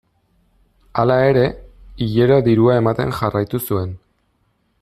[1.01, 1.43] Hala ere,
[2.05, 3.97] hilero dirua ematen jarraitu zuen.